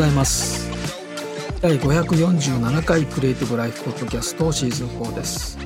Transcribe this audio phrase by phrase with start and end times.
[0.00, 0.70] ございます。
[1.60, 5.58] 第547回クリエイティブライフポッドキャストシーズン4です。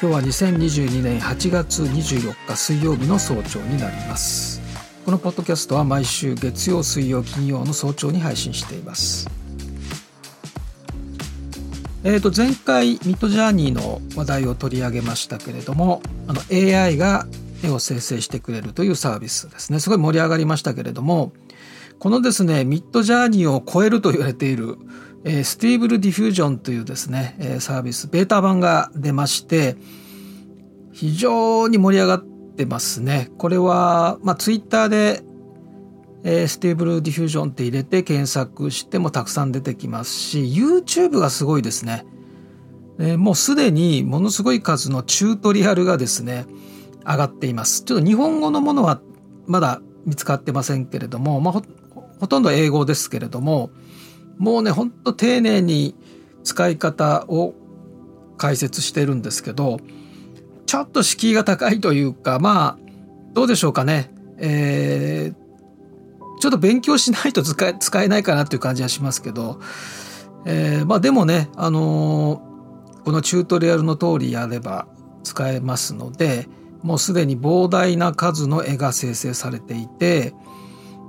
[0.00, 4.60] 今日は2022年8月24日水曜日の早朝になります。
[5.04, 9.28] このポッドキャストは毎週月曜水曜金曜の早朝に配信しています。
[12.04, 17.26] えー、と前回ミッドジャーニーの話題を取り上げましたけれどもあの AI が
[17.64, 19.80] 絵を生成してくれるというサービスですね。
[19.80, 21.32] すごい盛り上がりましたけれども
[21.98, 24.76] このですね Midjourney を超えると言われている、
[25.24, 29.76] え、 Stable Diffusion というですね、え、サービスベータ版が出まして
[30.92, 32.24] 非常に盛り上がっ
[32.56, 33.30] てますね。
[33.38, 35.22] これは、まあ、ツイッターで
[36.24, 42.04] え、 Stable Diffusion って入れて検索してもたくさん出てきますし YouTube がすごいですね、
[42.98, 46.46] え、もうすでにものすごい数のチュートリアルがですね
[47.06, 47.84] 上がっています。
[47.84, 49.00] ちょっと日本語のものは
[49.46, 51.62] まだ見つかってませんけれども、まあ、
[52.20, 53.70] ほとんど英語ですけれども
[54.38, 55.94] もうねほんと丁寧に
[56.44, 57.54] 使い方を
[58.36, 59.78] 解説してるんですけど
[60.66, 62.78] ちょっと敷居が高いというかまあ
[63.32, 64.10] どうでしょうかね。
[64.38, 65.48] えー
[66.40, 69.60] ちょっと勉強しないと使え使えないかなっていう感じはしますけど、
[70.46, 74.86] えー、まあでもね、あのー、このチュートリアルの通りやれば
[75.24, 76.48] 使えますので
[76.82, 80.32] もうすでに膨大な数の絵が生成されていて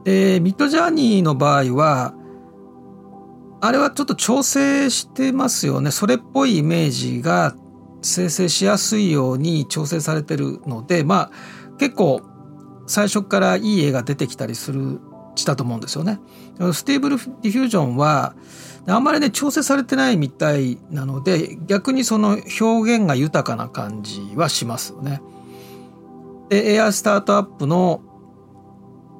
[0.03, 2.13] でミッドジャーニーの場合は
[3.61, 7.55] あれはちょっと調整してますよねそれっぽいイメージが
[8.01, 12.21] 生成しやすいように調整されてるのでまあ結構
[12.87, 14.99] 最初からいい絵が出てきたりする
[15.35, 16.19] したと思うんですよね。
[16.73, 18.35] ステーブルディフュージョンは
[18.87, 25.21] あんまりね調整されてないみたいなので逆にその表現が豊かな感じはしますよね。
[26.49, 28.01] でえースタートアップの、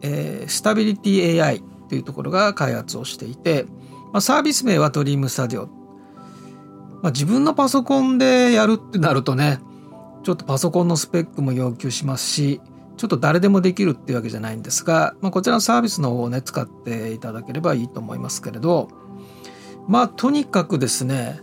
[0.02, 3.66] えー、 Stability AI というところが開発をしていて、
[4.14, 5.80] まあ、サービス名は DreamStudio。
[7.02, 9.60] まあ、自分のパソコンでやるってなるとね
[10.24, 12.62] ちょっとパソコンのスペックも要求しますし
[12.98, 18.90] ちょっと誰でもできるっていうわけじゃないんですが、まあ、こちらのサービスの方をね使っていただければいいと思いますけれど
[19.88, 21.40] まあとにかくですね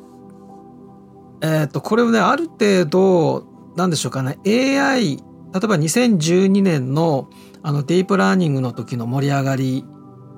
[1.41, 3.47] えっ、ー、とこれをねある程度
[3.77, 5.21] なんでしょうかね AI 例
[5.65, 7.31] えば2012年の
[7.66, 9.84] あのディープラーニングの時の盛り上がり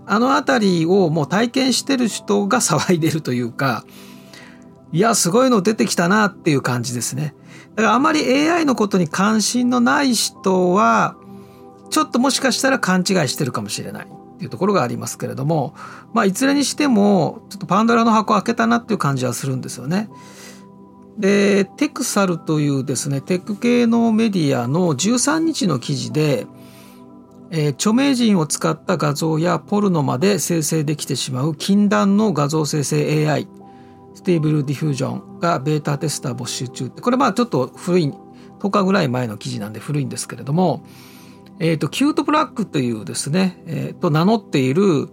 [0.06, 3.84] あの辺りをもう体験してる人が騒いでるというか
[4.92, 7.34] いやすごいの出てきたなっていう感じですね。
[7.74, 11.18] だからあまり AI のことに関心のない人は
[11.90, 15.74] ちょっともしかしたら勘違いしてるかもしれないっていうところがありますけれども
[16.14, 20.08] まあいずれにしてもちょっとパンドラの箱開けたなっていう感じはするんですよね。
[21.18, 26.46] で TEXAL というですねテック系のメディアの13日の記事で、
[27.50, 33.48] えー、著名人を使った画像やポルノまで生成できてしまう禁断の画像生成 AI
[34.14, 36.90] Stable Diffusion がベータテスター募集中。
[36.90, 38.12] これまあちょっと古い
[38.58, 40.84] 10日ぐらい前の記事なんで古いんですけれども、
[41.60, 45.08] えっ、ー、と CuteBlack というですね、えー、と名乗っている、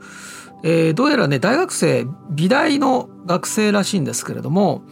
[0.63, 4.84] えー、どうやらね大学生美大の学生らしいんですけれども、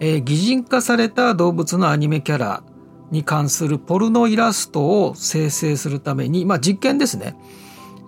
[0.00, 2.62] えー、擬人化された動物のアニメキャラ
[3.10, 7.36] に関するポルノイラストを生成するために、まあ、実験ですね、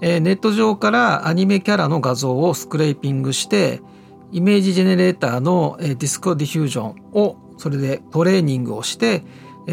[0.01, 3.81] えー、ネット上からアニメキャラの画像をスクレーピングして
[4.31, 9.25] イメージジェネレーターの Disco Diffusion をそれでトレーニングをして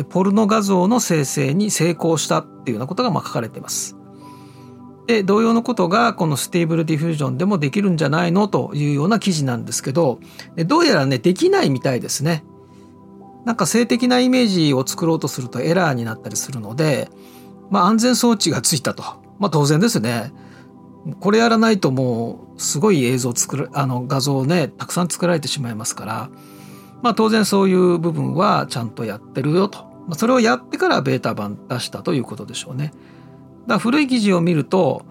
[0.09, 3.95] ポルノ画像の生成に成功したっていうようなことがまあ書かれています。
[5.07, 8.48] で同様のことがこの Stable Diffusion でもできるんじゃないの？
[8.48, 10.19] というような記事なんですけど
[10.68, 12.44] どうやらねできないみたいですね。
[13.45, 17.09] なんか性的なイメージを作ろうとするとエラーになったりするので、
[17.69, 19.03] まあ、安全装置がついたと。
[19.39, 20.33] まあ当然ですね。
[21.19, 26.30] これやらないともうすごい映像作るあの画像をねたくさん作られてしまいますから、
[27.01, 32.88] まあ、当然そういう部分はちゃんとやってるよと、まあ、それをやってからベータ版出したということでしょうね。
[32.88, 35.06] だから古い記事を見ると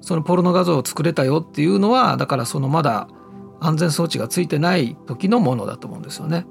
[0.00, 3.08] そのポルノ画像を作れたよっていうのはだからそのまだ
[3.60, 6.46] 安全装置がついてない時のものだと思うんですよね。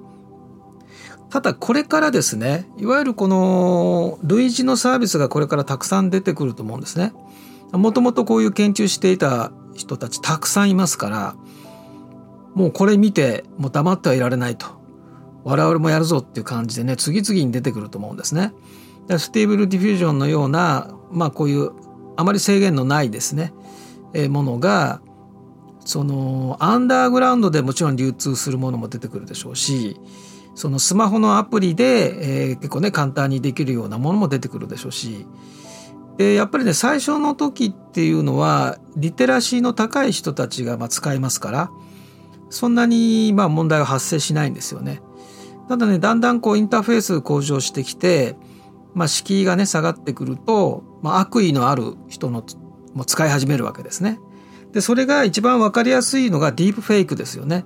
[1.33, 7.11] ただこれからですねいわゆるこの類似のサービスがこれからたくさん出てくると思うんですね。
[7.71, 11.35] もともとこういう研究していた人たちたくさんいますから
[12.53, 14.67] もうこれ見てもう黙ってはいられないと
[15.43, 18.53] 我々もやるぞっていう感じでね次々に出てくると思うんですね。
[19.17, 21.71] Stable Diffusion のようなまあこういう
[22.15, 23.53] あまり制限のないですね、
[24.13, 25.01] え、ものが
[25.83, 29.99] そのアンダーグラウンドでもちろん流通するものも出てくるでしょうし
[30.55, 35.25] そのスマホのアプリで、えー、結構ね簡単にできるようなものも出てくるでしょうし
[36.17, 41.71] でやっぱりね最初の時っていうのはリテラシーの高い人たちがまあ使いますから
[42.49, 45.01] そんなにまあ問題は発生しないんですよね。
[45.67, 48.35] ただねだんだんこうインターフェース向上してきて、
[48.93, 52.43] まあ、敷居がね下がってくると、まあ、悪意のある人の
[52.93, 54.19] も使い始めるわけですね。
[54.71, 57.65] でそれが一番分かりやすいのがディープフェイクですよね。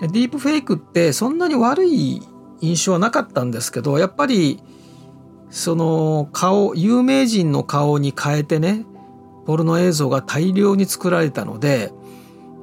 [0.00, 2.22] ディープフェイクってそんなに悪い
[2.60, 4.60] 印象はなかったんですけどやっぱり
[5.50, 8.84] その顔有名人の顔に変えてね
[9.46, 11.92] ポルノ映像が大量に作られたので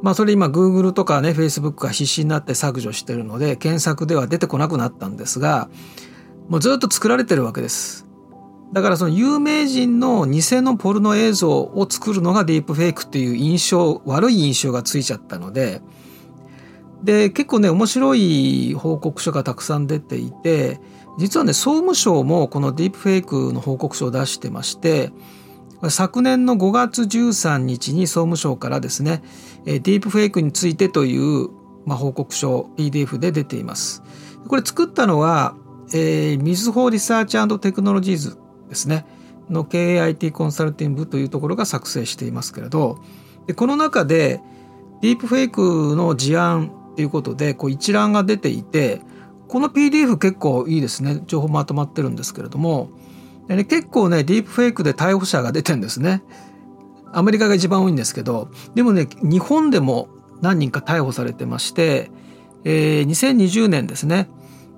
[0.01, 5.69] まあそれ今 Google とかね Facebook が必死になって削除してるので検索では出てこなくなったんですが
[6.49, 8.07] もうずっと作られてるわけです。
[8.73, 15.81] だからその有名人の偽のポルノ映像を作るのがディープフェイクっていう印象悪い印象がついちゃったので
[17.03, 20.79] で結構ね面白い報告書がたくさん出ていて
[21.17, 25.11] 実はね総務省もこのディープフェイクの報告書を出してまして
[25.89, 29.23] 昨年の5月13日に総務省からですね
[29.65, 31.49] ディープフェイクについてという、
[31.85, 34.03] まあ、報告書 PDF で出ています。
[34.47, 35.55] これ作ったのは、
[35.93, 38.37] えー、みずほリサーチテクノロジーズ
[38.69, 39.05] ですね
[39.49, 42.99] の KIT コンサルティングというところが作成していますけれど
[43.47, 44.41] でこの中で
[45.01, 49.01] ディープフェイクの事案ということでこう一覧が出ていて
[49.47, 51.23] この PDF 結構いいですね。
[51.27, 52.89] 情報まとまってるんですけれども、
[53.49, 56.23] 結構ねディープフェイクで逮捕者が出てんですね。
[57.11, 58.49] アメリカが一番多いんですけど。
[58.75, 60.07] でもね日本でも
[60.41, 62.11] 何人か逮捕されてまして、
[62.63, 64.29] えー、2020年ですね、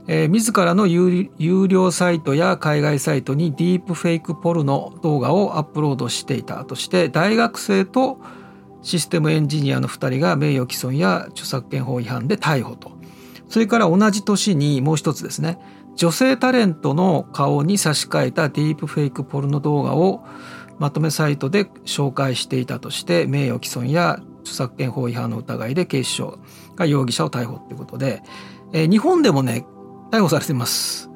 [0.07, 1.29] えー、自らの有
[1.67, 8.19] 料サイトや海外サイトにディープフェイクポルノ動画をアップロードしていたとして大学生と
[8.83, 12.91] システムエンジニアの2人が名誉毀損や著作権法違反で逮捕と。
[13.49, 15.59] それから同じ年にもう一つですね。
[15.95, 20.23] 女性タレントの顔に差し替えたディープフェイクポルノ動画を
[20.79, 26.39] まとめサイトで紹介していたとして名誉毀損や著作権法違反の疑いで警視庁
[26.75, 28.23] が容疑者を逮捕ということで、
[28.73, 29.65] えー、日本でもね
[30.11, 31.09] 逮捕されてます。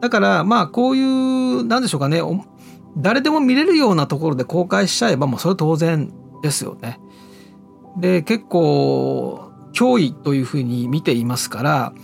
[0.00, 2.22] だからまあこういうなんでしょうかね。
[2.96, 6.12] 誰でも見れるようなところで公開しちゃえばもうそれ当然
[6.44, 7.00] ですよね。
[7.96, 11.94] で結構脅威というふうに見ていますから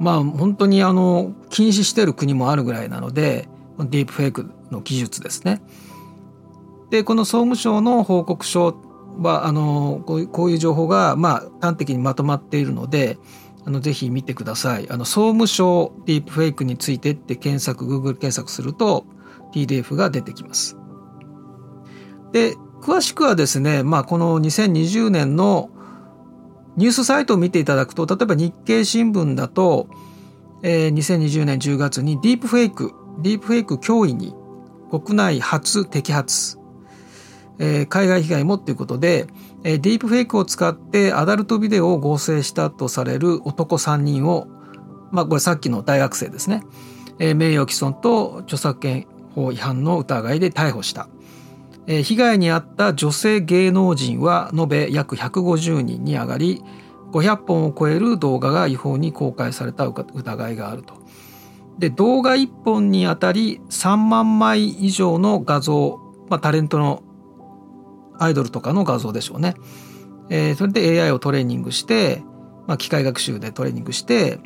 [0.00, 3.48] まあ本当にあの禁止してる国もあるぐらいなので
[3.78, 5.62] ディープフェイクの技術ですね。
[6.88, 8.74] でこの総務省の報告書
[9.18, 13.18] はあのこういう情報がまあ端的にまとまっているので
[13.66, 14.90] あのぜひ見てください。
[14.90, 19.04] あの総務省ディープフェイクについてって検索 Google 検索すると
[19.52, 20.78] PDF が出てきます。
[22.32, 25.70] で詳しくはですね、まあ、この2020年の
[26.76, 29.88] ニュースサイトを見ていただくと例えば日経新聞だと、
[30.62, 34.34] えー、2020年10月にディープフェイクディープフェイク脅威に
[34.90, 36.58] 国内初摘発、
[37.58, 39.26] えー、海外被害もということで、
[39.62, 44.46] えー、ディープフェイクを使ってアダルトビデオを合成したとされる男3人を、
[45.10, 46.62] まあ、これさっきの大学生ですね、
[47.18, 51.08] えー、名誉毀損と著作権法違反の疑いで逮捕した。
[51.86, 56.62] 被害に遭った女性芸能人は延べ約150人に上がり
[57.12, 60.94] 500本を超える動画が違法に公開された疑いがあると。
[61.78, 67.02] で動画1本にあたり3万枚以上の画像、まあ、タレントの
[68.18, 69.54] アイドルとかの画像でしょうね。
[70.28, 72.22] えー、それで AI をトレーニングして、
[72.66, 74.38] まあ、機械学習でトレーニングして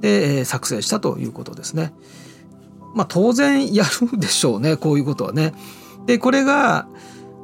[0.00, 1.92] で、えー、作成したということですね。
[2.94, 5.52] まあ当然やるでしょうねこういうことはね。
[6.06, 6.88] でこれが、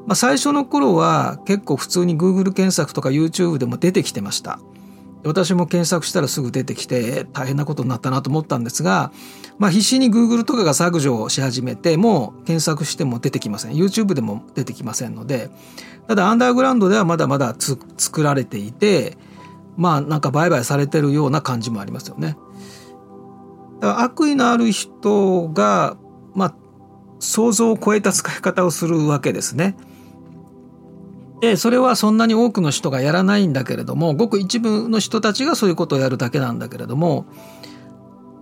[0.06, 4.60] まあ、最初の頃は結構普通に Google 検索とか YouTube でも出てきてました。
[5.24, 9.12] 私も検索したらすぐ出てきて大変なことになったなと思ったんですが、
[9.58, 15.50] まあ、必死に Google とかが削除をし始めても検索しても出てきません YouTube でも出てきませんので
[16.06, 19.18] ただアンダーグラウンドではまだまだ作られていて
[19.76, 22.36] まあなんか売買されてるような感じもありますよね。
[23.80, 25.96] だから悪意のある人が、
[26.34, 26.54] まあ、
[27.18, 29.76] 想像を超えた使い方をするわけですね。
[31.40, 37.26] でそれはそんなに多くの人がやらないんだけれどもごく一部の人たちがそういうことをやるだけなんだけれども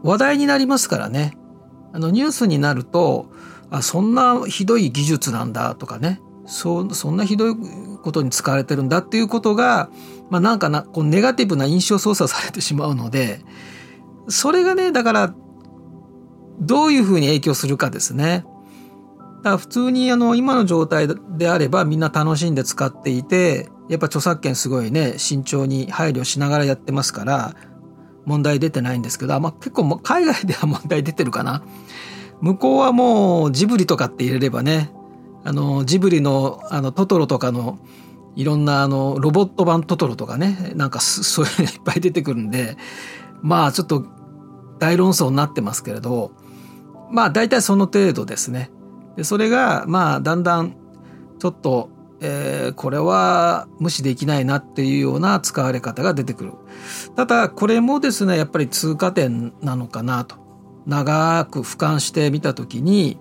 [0.02, 1.36] 話題になりますからね
[1.92, 3.30] あのニュースになると
[3.70, 7.56] あそんなひどい技術なんだとかねそそんなひどい
[8.02, 9.90] ことに使われてるんだっていうことが、
[10.30, 13.40] まあ、なんかなこうネガティブな印象操作されてしまうので
[14.28, 15.34] それがねだから
[16.60, 18.46] どういうふうに影響するかですね。
[19.46, 27.54] だ普通にあの今の状態であればみんな楽しんで使っていてやっぱ著作権すごいね慎重に配慮しながらやってますから
[28.24, 31.62] 問題出てないんですけど、まあ、結構海外では問題出てるかな
[32.40, 34.90] 向こうはもうジブリとかって入れればね
[35.44, 37.78] あのジブリのあのトトロとかの
[38.34, 42.76] いろんなあのロボット版トトロとかねなんか そういうのいっぱい出てくるんで
[43.42, 44.04] まあちょっと
[44.80, 46.32] 大論争になってますけれど
[47.12, 48.70] まあ大体その程度ですね。
[49.16, 50.76] でそれがまあだんだん
[51.38, 56.52] ちょっと、えー、これは無視できないなっていうような使われ方が出てくる。
[57.14, 60.36] ただこれもですねやっぱり通過点なのかなと
[60.86, 63.18] 長く俯瞰してみた時に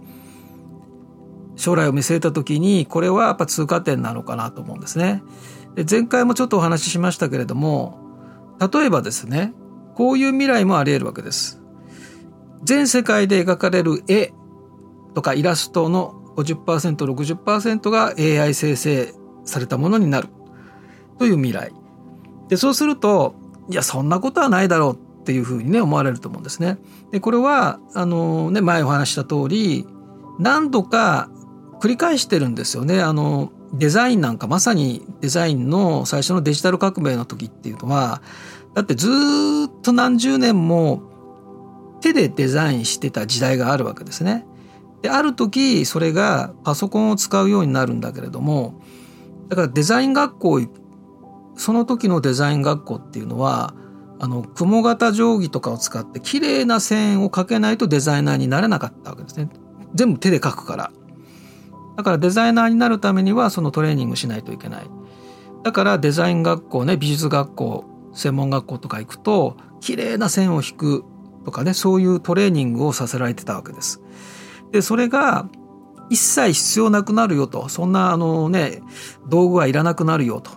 [1.55, 5.23] 将来を見据えた時にこれはやっぱ通過点なのかなと思うんですね。
[5.75, 7.99] で前回もちょっとお話ししましたけれども
[8.59, 9.53] 例えばですね
[9.93, 11.61] こういう未来もあり得るわけです。
[12.63, 14.33] 全世界で描かれる絵
[15.15, 19.13] とかイラストの 50%60% が AI 生成
[19.45, 20.27] されたものになる
[21.17, 21.71] という未来。
[22.49, 23.35] でそうすると
[23.69, 26.77] いやそんなことはないだろうっていうふうにね思われると思うんですね。
[27.11, 29.87] でこれはあのね前お話した通り
[30.37, 31.29] 何度か
[31.79, 33.01] 繰り返してるんですよね。
[33.01, 38.21] あのデザインなんかまさにデザインの最初のデジタル革命の時っていうのは
[38.73, 41.01] だってずっと何十年も
[42.01, 44.45] 手でデザインしてた時代があるわけですね。
[45.01, 48.81] である時それがパソコンを使うようになるんだけれども
[49.49, 50.61] だからデザイン学校
[51.57, 53.73] その時のデザイン学校っていうのは
[54.19, 59.49] あの雲型定規とかを使って綺麗な線を描けないとデザイナーになれなかったわけですね。
[59.93, 60.91] 全部手で描くから。
[61.97, 64.89] だからデザイナーになるためにはそのトレーニングしないといけない。
[65.63, 71.03] だからデザイン学校ね美術学校専門学校とか行くと綺麗な線を引く
[71.43, 74.01] とかねそういうトレーニングをさせられてたわけです。
[74.71, 75.47] でそれが
[76.09, 78.81] 一切必要なくなるよとそんなあのね
[79.27, 80.51] 道具はいらなくなるよと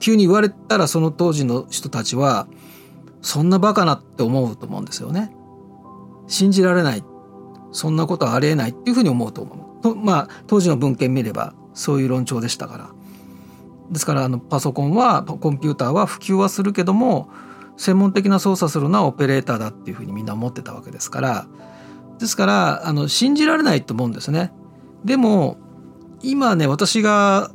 [0.00, 2.46] 急に言われたらその当時の人たちは
[3.22, 5.34] そんなバカなって思うと思うんですよね。
[6.26, 7.04] 信じられない
[7.70, 9.82] そんなことはありえないっていうふうに思うと思う。
[9.82, 12.90] とまあ当時の文献見ればそういう論調でしたから。
[13.90, 17.28] ですからあのパソコンはコンピューターは普及はするけども
[17.76, 21.46] 専門的な操作するのはオペレーターだっていうふうにみんな思ってたわけですから
[22.18, 24.52] ですからあの信じられないと思うんですね。
[25.04, 25.56] でも
[26.22, 27.50] 今ね私が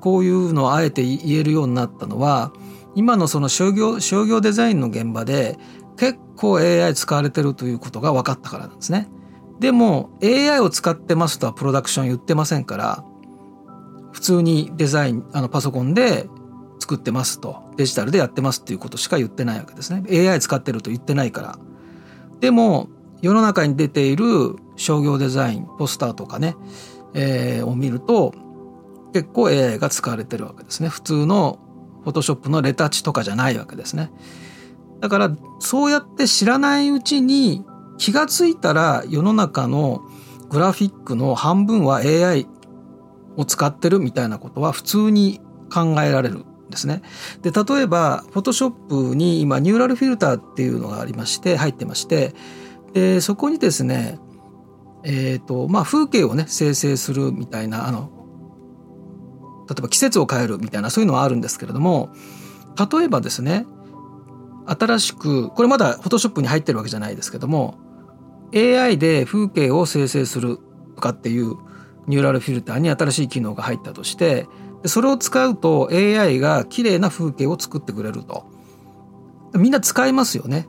[0.00, 2.52] こういうのをあえて言えるようになったのは
[2.94, 5.58] 今のその商業商業デザインの現場で
[5.96, 9.08] 結構 AI 使われてるということが分かったからなんですね。
[9.58, 13.04] でも AI を使ってますとはプロダクション言ってませんから
[14.12, 16.28] 普通にデザインあのパソコンで
[16.78, 21.58] 作ってますとデジタルでやってますっていうことしか言ってないわけですね AI 使ってると言ってないから
[22.40, 22.88] でも
[23.26, 26.54] 世の中に出ている商業デザインポスターとかね、
[27.14, 28.32] えー、を見ると
[29.12, 31.58] 結構 AI が使われてるわけですね普通の
[32.04, 34.12] フォトショップのレタッチとかじゃないわけですね
[35.00, 37.64] だからそうやって知らないうちに
[37.98, 40.02] 気がついたら世の中の
[40.48, 42.46] グラフィックの半分は AI
[43.36, 45.40] を使ってるみたいなことは普通に
[45.72, 47.02] 考えられるんですね。
[47.42, 52.34] で例えば Photoshop に今ニューラルフィルターっていうのがありまして入ってまして
[52.96, 54.18] でそこにですね
[55.04, 58.10] えーとまあ、風景をね生成するみたいなあの
[59.68, 62.10] 例えば季節を変えるみたいなそういうのはあるんですけれども
[62.76, 63.66] 例えばですね
[64.66, 67.78] 新しくこれまだフォトショップに入ってるわけじゃないですけども
[68.52, 70.58] AI で風景を生成する
[70.96, 71.54] とかっていう
[72.08, 74.48] ニューラルフィルターに新しい機能が入ったとして
[74.86, 78.50] それを使うと AI が綺麗な風景を作ってくれると。
[79.54, 80.68] みんな使いますよね。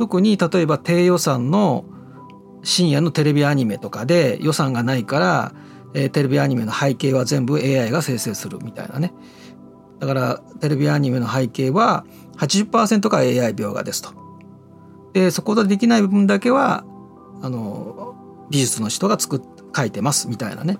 [0.00, 1.84] 特に例えば低予算の
[2.62, 5.52] 深夜のテレビアニメとかで予算がないから、
[5.92, 9.12] えー、テレビアニメの背景は全部 AI が生成するみたいなね。
[9.98, 12.06] だからテレビアニメの背景は
[12.38, 14.14] 80%が AI 描画ですと。
[15.12, 16.86] でそこでできない部分だけは
[17.42, 18.14] あの
[18.48, 19.40] 美術の人が作っ
[19.76, 20.78] 書いてますみたいなね。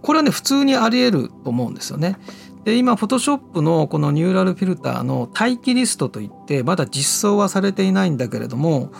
[0.00, 2.16] これはね普通にあり得ると思うんですよね。
[2.64, 8.90] で今フォトショップのこのニューラルフィルターの待機リストといってまだ実装はされていないんだけれども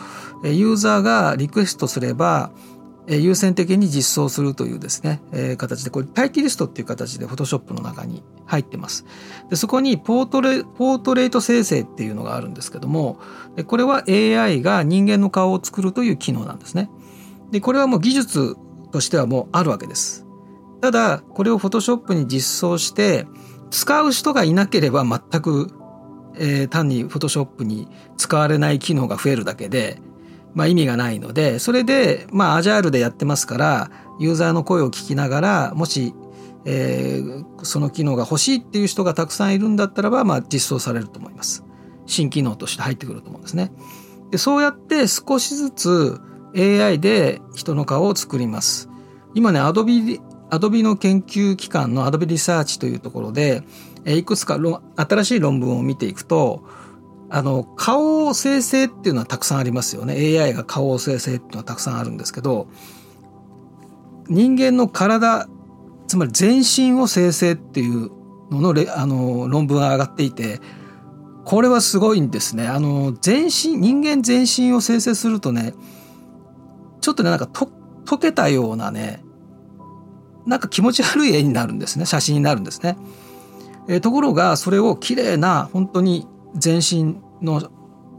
[0.45, 2.53] ユーザーがリクエストすれば
[3.07, 9.05] 優先的に実装するというですね、え形でこれ待機リストっていう形でフォトショップの中に入ってます。
[9.51, 13.19] でそこにポートレポートレート生成っていうのがあるんですけども
[13.67, 16.89] これは AI が人間の顔を作るという機能なんですね。
[17.51, 18.57] でこれはもう技術
[18.91, 20.27] としてはもうあるわけです。
[20.81, 23.27] ただこれをフォトショップに実装して
[23.75, 25.73] 使う人がいなければ全く、
[26.37, 30.01] えー、単にフォトショップに使われない機能が増えるだけで、
[30.55, 33.91] まあ、意味がないのでそれでまあアジャールでやってますから
[34.21, 36.15] ユーザーの声を聞きながらもし、
[36.65, 41.65] えー、その機能が欲しいっていう人がたくさんいるんだったらば、まあ、実装されると思います。
[42.07, 43.73] 新機能として入ってくると思うんですね。
[44.31, 46.21] でそうやって少しずつ
[46.57, 48.89] AI で人の顔を作ります。
[49.35, 49.73] 今ねア
[50.51, 53.63] アドビの研究機関のアドビリサーチというところで
[54.05, 54.59] いくつか
[54.97, 56.65] 新しい論文を見ていくと
[57.31, 62.69] あの顔を生成っていうのはたくさんありますよね AI が顔を生成っていうのはたくさんあるんですけど
[64.29, 65.49] 人間の体
[66.07, 68.11] つまり全身を生成っていう
[68.51, 70.61] ののレあの論文が上がっていて
[71.45, 72.67] これはすごいんですね。
[72.67, 75.75] あの全身人間全身を生成するとね
[77.01, 77.69] ちょっとねなんかと
[78.05, 79.24] 溶けたようなね
[80.47, 82.97] なんか気持ち悪い絵になるんですね写真になるんですね。
[83.89, 87.71] えー、ところがそれを綺麗な本当に全身の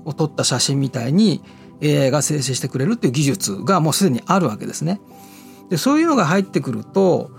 [0.05, 1.41] を撮った写真みたいに
[1.83, 5.01] AI が生成してくれるっていう技術がもうすでにあるわけですね。
[5.69, 7.31] でそういうのが入ってくると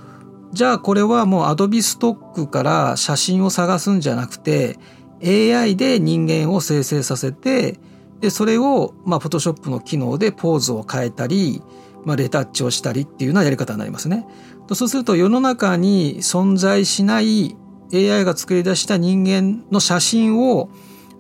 [0.53, 4.79] じゃあこれはもう Adobe ストックから写真を探すんじゃなくて
[5.23, 7.79] AI で人間を生成させて
[8.21, 11.63] でそれをまあ Photoshop の機能でポーズを変えたり、
[12.07, 14.27] まあ、レタッチをしたりっていうようなやり方になりますね。
[14.73, 17.57] そうすると世の中に存在しない
[17.93, 20.71] AI が作り出した人間の写真を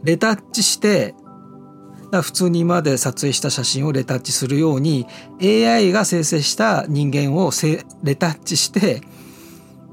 [0.02, 1.14] レタッチして
[2.10, 5.06] 普通に今まで撮影した写真をレタッチするように
[5.42, 7.50] AI が生成した人間を
[8.02, 9.02] レタッチして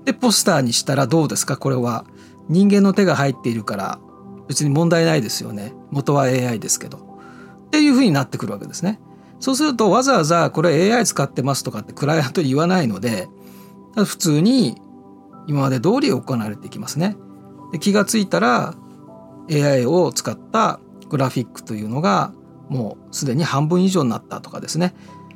[0.06, 1.58] でポスターにしたらどうですか？
[1.58, 2.06] これは。
[2.50, 4.00] 人間の手が入っているから。
[4.50, 5.74] 別に問題ないですよね。
[5.92, 6.98] 元は AI ですけど。
[7.68, 9.00] っていうふうになってくるわけですね。
[9.44, 13.28] そうするとわざわざこれ AI 使ってますとかってクライアントに言わないので
[13.94, 14.78] 普通に
[15.48, 17.18] 今まで通り行われていきますね。
[17.74, 18.74] で気がついたら
[19.52, 20.80] AI を使った
[21.10, 22.32] グラフィックというのが
[22.70, 24.96] もうすでに半分以上になったとかですね、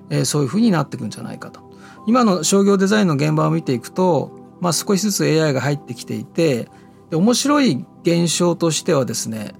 [0.09, 1.59] えー、そういうふうになっていくんじゃないかと。
[2.07, 6.69] 今の商業デザインの現場を見ていくと、まあ、少しずつ AI が入ってきていて
[7.09, 9.51] で面白い現象としてはですね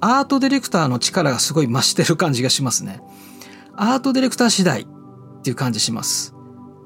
[0.00, 3.02] アートディレクターの力がすごい増してる感じがしますね。
[3.76, 4.86] アートディレクター次第っ
[5.42, 6.34] ていう感じします。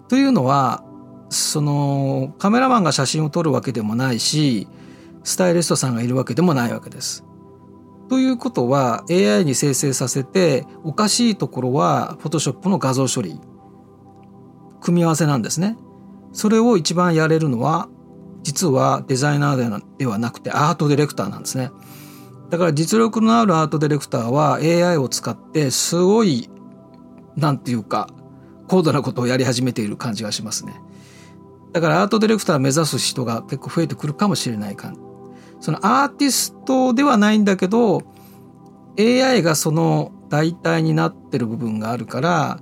[0.09, 0.85] というのは
[1.29, 4.67] そのカメラマンが写真を撮るわけでもないし
[5.23, 7.25] スタイリストさんがいるわけでもないわけです。
[8.09, 13.39] ということは AI に生成させておかしいところは Photoshop の画像処理
[14.81, 15.77] 組み合わせなんですね。
[16.33, 17.89] それを一番やれるのは
[18.43, 21.71] 実はデザイナーではなくてアートディレクターなんですね。
[22.49, 26.49] だから実力のあるアートディレクターは AI を使ってすごい
[27.39, 28.11] なんていうか
[28.67, 30.75] 高度なことをやり始めている感じがしますね。
[31.73, 34.97] だからアートディレクター目指す人が結構増えてくるかもしれない感
[35.61, 38.03] そのアーティストではないんだけど
[38.99, 42.59] AI がその代替になってる部分があるから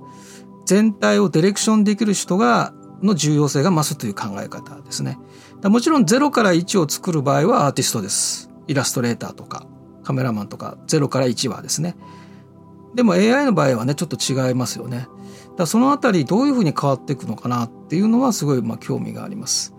[0.65, 5.17] 全体をディレクションできる人がの重要性が増すという考え方ですね。
[5.63, 8.49] もちろん0から1を作る場合はアーティストです。
[8.67, 9.65] イラストレーターとか
[10.03, 11.95] カメラマンとか0から1はですね。
[12.95, 15.07] でも AI の場合はねちょっと違いますよね。
[15.57, 19.73] だそのあたりどういうふうに変わっていくのかなっていうのはすごいまあ興味があります。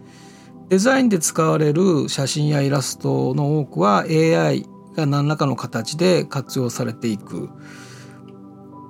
[0.69, 7.51] デザインで使われる写真やイラストの多くは AI が何らかの形で活用されていく。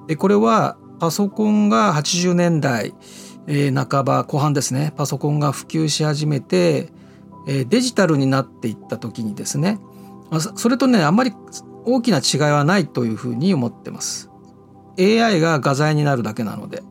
[0.06, 2.94] でこれはパソコンが80年代
[3.48, 6.92] えー、半ば後半ですねパソコンが普及し始めて、
[7.48, 9.80] えー、デジタルになっていった時にですね
[10.56, 11.32] それとねあんまり
[11.88, 14.30] 大きな違いはないというふうに思ってます。
[14.98, 16.82] AI が画材になるだけなので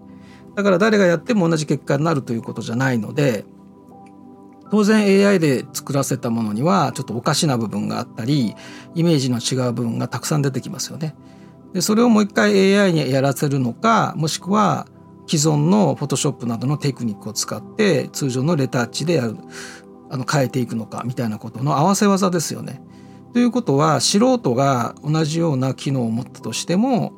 [0.55, 3.45] だから誰がやっても同じ結果になるということじゃないので
[4.71, 8.55] 当然 AI で作らせたものにはちょっとおかしな部分があったり
[8.95, 11.15] イメージの違う部分がたくさん出てきますよね。
[11.73, 14.88] でそれをもう一回 AI にやらせるのかもしくは
[15.27, 19.36] 既存のフォトショップなどのテクニックを使って通常のレタッチでやる
[20.10, 22.81] あの変えていくのかみたいなことの合わせ技ですよね。
[23.33, 27.13] ということは素人が同じような機能を持ったとしても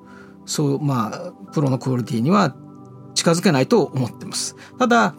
[0.46, 2.56] そうまあプロのクオリティには
[3.14, 4.56] 近づけないと思ってます。
[4.78, 5.16] ただ、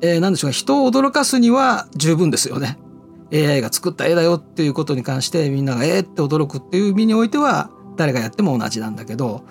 [0.00, 2.78] えー、何でしょう人を驚かすには十分ですよね。
[3.32, 9.44] AI が作った絵だよっていうことに関してみんながえーって驚くっていう意味においては誰がやっても同じなんだけど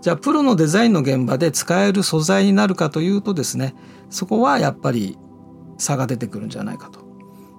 [0.00, 3.74] じゃあプロのデザインの現場で使える素材になるかというとですね
[4.10, 5.18] そこはやっぱり
[5.78, 7.05] 差が出てくるんじゃないかと。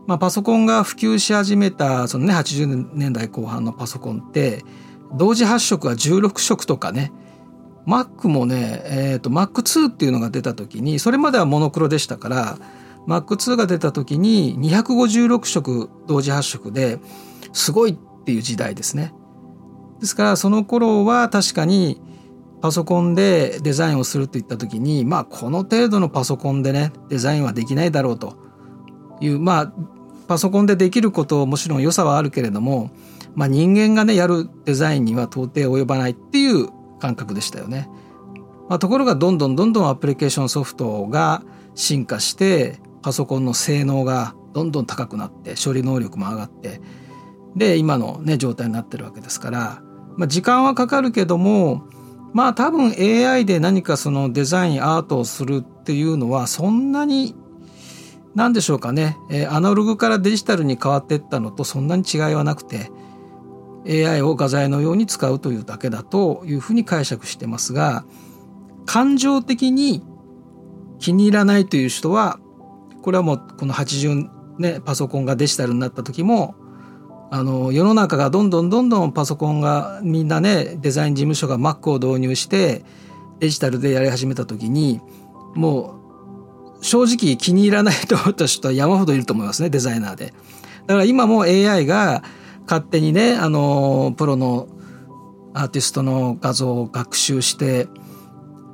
[0.07, 4.63] まあ、パソコンが普及し始めたそのね80年代後半のパソコンって
[5.13, 7.11] 同時発色が16色とかね
[7.85, 12.57] Mac もね、えーと、Mac2 っていうのが出た時にそれまではモノクロでしたから
[13.07, 16.99] Mac2 が出た時に256色同時発色で
[17.53, 19.13] すごいっていう時代ですね。
[20.01, 22.01] ですからその頃は確かに
[22.61, 28.37] パソコンでデザインをするって言った時にまあこの程度のパソコンでねデザインはできないだろうと
[29.21, 29.73] いうまあ
[30.27, 32.91] パソコンでできることもちろん良さはあるけれども、
[33.35, 37.89] まあ、人間がねやるデザインには到底及ばないっていう感覚でしたよね。
[38.69, 41.43] まあ、ところがどんどんどんどんアプリケーションソフトが
[41.75, 46.81] 進化してパソコンの性能がどんどん高くなって処理能力も上がって
[47.55, 49.81] で今の、ね、状態になってるわけですから、
[50.17, 51.87] まあ、時間はかかるけども
[52.33, 57.35] まあ多分 AI で何かそのデザインアートをするっていうのはそんなに
[58.37, 62.91] 何でしょうかね、えー、アナログからデジタルに変わっていったのとそんなに違いはなくて
[63.87, 68.05] AI を画材のように使うというだけだというふうに解釈してますが
[68.85, 70.03] 感情的に
[70.99, 72.39] 気に入らないという人は
[73.01, 76.53] これはもうこの80ねパソコンがデジタルになった時も
[77.31, 82.85] あの世の中がどんどんどんどんパソコンがみんなねデザイン事務所が Mac を導入して
[83.39, 85.01] デジタルでやり始めた時に
[85.55, 85.96] もう
[86.81, 90.33] 正直気に入らないと思った人は山ほどいると思いますねデザイナーで。
[90.85, 92.23] だから今も AI が
[92.65, 94.67] 勝手にねあのプロの
[95.53, 97.87] アーティストの画像を学習して、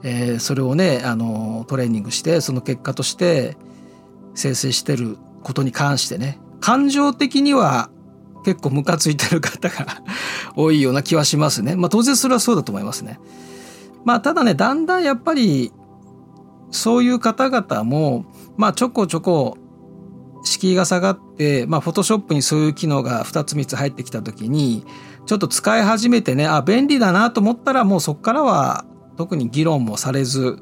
[0.03, 3.57] えー、それをねあのトレーニングしてその結果として
[4.35, 7.89] 生成してることに関してね感情的には
[8.43, 10.03] 結構ムカついてる方が
[10.55, 11.75] 多いような気はしますね。
[11.75, 13.19] まあ当然それはそうだと思いますね。
[14.05, 15.71] まあただね、だんだんやっぱり
[16.73, 18.25] そういう方々も、
[18.57, 19.57] まあちょこちょこ
[20.43, 24.85] 敷居が下がって、まあフォトショップにそういう機能が2つ3つ入ってきた時に、
[25.25, 30.57] ちょっと使い始めてね、あ、便利だなと思ったらもうそこからは特に議論もされず、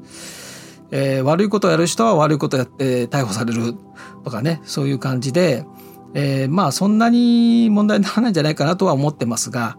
[0.90, 3.74] えー、悪いことをやる人は悪いことやって逮捕される
[4.22, 5.64] とかね、そういう感じで、
[6.14, 9.78] えー、まあそんなに問題にならないんじゃないかなとは思ってますが、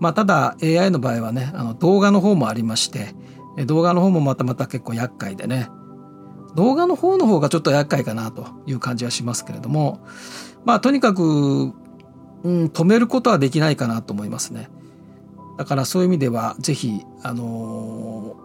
[0.00, 3.14] まあ、ただ AI の場合はねあの動画の方もありまして
[3.64, 5.68] 動画の方もまたまた結構厄介でね
[6.54, 10.04] 動画の方の方がちょっと厄介かなという感じはしますけれども
[10.64, 14.68] まあとにかく、うん、止めることはできないかなと思いますね。
[15.58, 18.36] だからそういう意味ではぜひあの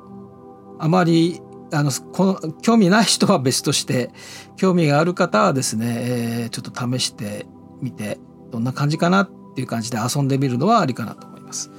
[0.80, 1.42] ー、あまり
[1.74, 4.12] あのこの興味ない人は別として
[4.56, 7.48] 興味がある方はですね、えー、ちょっと試して
[7.82, 8.20] みて
[8.52, 11.72] どんな感じかなっていう感じで遊んでみるのはありかなと思います。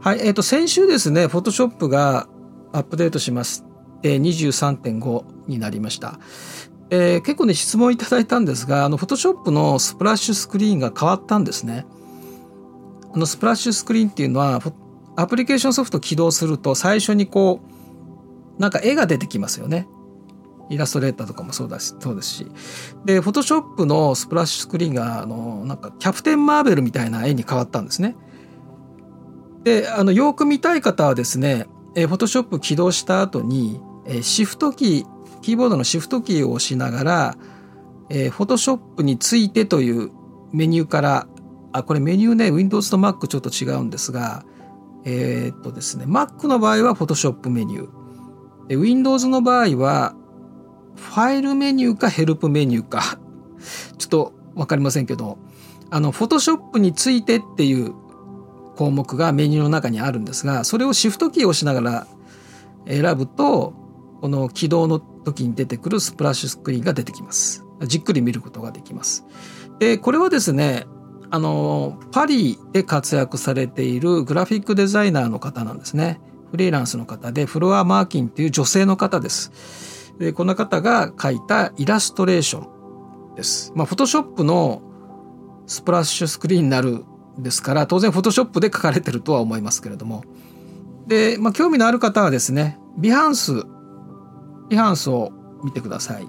[0.00, 2.28] はい、えっ、ー、と先週ですね、フォトショップが
[2.72, 3.64] アップデートします。
[4.04, 6.20] えー、23.5になりました。
[6.90, 11.84] えー、結構ね質問いただいたんですが、あのフォトショップのスプラッシュスクリーンが変わったんですね。
[13.12, 14.62] あのスプラッシュスクリーンっていうのは
[15.16, 17.60] アプリケーションソフト起動すると最初にこ
[18.56, 19.88] うなんか絵が出てきますよね。
[20.70, 22.46] イラストレーターとかもそうだしそうですし
[23.04, 28.16] でフォトショップのスプラッシュスクリーンがあのなんかキャプテン・マーベルみたいな絵に変わったんですね。
[29.68, 33.80] であのよく見たい方はですねフォトショップ起動した後に
[34.22, 37.36] シフトキーキーボードのシフトキーを押しながら
[38.08, 40.10] フォトショップについてという
[40.52, 41.28] メニューから
[41.72, 44.46] あこれメニューね Windows と Mac ちょっと違うんですが
[45.04, 48.78] えー、っとですね Mac の場合はフォトショップメニュー。
[48.78, 50.14] Windows の場合は
[50.96, 53.18] ファイルメニューかヘルプメニューか。
[53.98, 55.38] ちょっと分かりませんけど
[55.90, 57.94] あの Photoshop についてっていう
[58.78, 62.06] 項目がメニューの中にあるんですがそれをシフトキーを押しながら
[62.86, 63.74] 選ぶと
[64.20, 69.26] この起動の時に出てくるスプラッシュスクリーンが出てきますじっくり見ることができます
[69.80, 70.86] でこれはですね
[71.30, 80.14] あのパリで活躍されているグラフィックデザイナーの方なんですねフリーランスの方でフロア・マーキンっていう女性の方です。
[80.18, 83.72] でこの方が描いたイラストレーションです。
[83.74, 84.82] まあ、フォトショップの
[85.66, 87.04] スプラッシュスクリーンになる
[87.38, 90.24] ですから当然フォトショップで書かれてるとは思いますけれども
[91.06, 93.64] で、まあ、興味のある方はですねビハンス
[94.68, 95.32] ビハンスを
[95.64, 96.28] 見てください。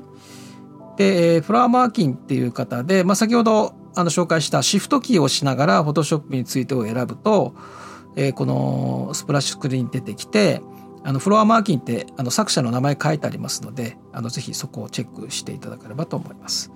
[0.98, 7.54] でフラワーマーキンっていう方で、まあ、先ほどあの紹介したシフトキーを押しながらフォトショップについてを選ぶと
[8.16, 10.62] えー、このスプラッシュスクリーンに出てきて
[11.04, 16.72] あのフロアマーキンってあの作者の名前書いてありますのであのぜひそこをチェックしていただければと思います。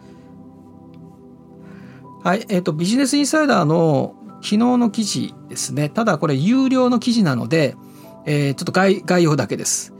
[2.23, 5.89] はい、えっ、ー、とビジネスインサイダーの昨日の記事ですね。
[5.89, 7.77] ただこれ有料の記事なので、
[8.25, 8.71] えー、ちょっと
[9.05, 9.93] 概要だけです。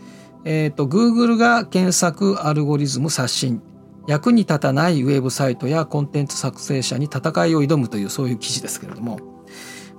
[0.43, 3.61] えっ、ー、と Google が検索アルゴリズム刷新
[4.05, 9.19] 役に立たないウェブサイトやコンテンツ作成者に戦いを挑むというそういう記事ですけれども。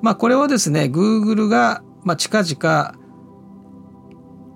[0.03, 2.95] まあこれはですね、Google が、まあ、近々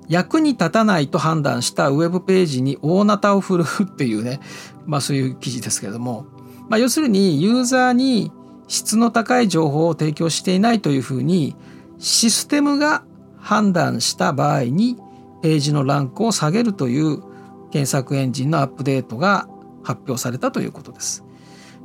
[0.06, 4.40] 役に立たないと判断したウェブページに大なたを振るうっていうね、
[4.84, 6.26] まあそういう記事ですけれども、
[6.68, 8.30] まあ要するにユーザーに
[8.68, 11.56] 質の高い情報を提供していないというふうに
[11.98, 13.02] システムが
[13.38, 14.96] 判断した場合に
[15.42, 17.22] ページのランクを下げるという
[17.70, 19.48] 検索エンジンのアップデートが
[19.82, 21.24] 発表されたということです。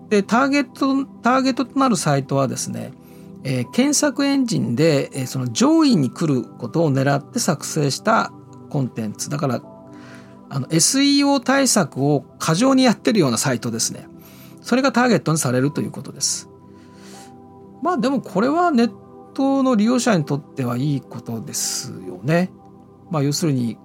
[0.10, 2.92] で、ターゲット、ターゲットとなるサイトはですね、
[3.44, 8.32] えー、検索エンジンで、えー、その上位に来ることを狙って作成した
[8.70, 9.30] コンテンツ。
[9.30, 9.62] だから
[10.50, 14.08] あの SEO 対策を過剰にやってるようなサイトですね。
[14.62, 16.50] それがターゲットにされるということです。
[17.84, 18.92] まあでもこれはネッ
[19.34, 22.50] トの利用者にとってはいいことですよね。
[23.12, 23.78] まあ要するに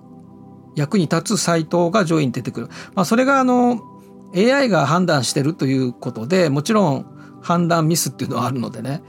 [0.77, 2.69] 役に立つサイトが上位に出てくる。
[2.95, 3.83] まあそれがあの
[4.37, 7.07] AI が判断してるということでもちろん
[7.43, 9.03] 判断ミスっていうのはあるのでね。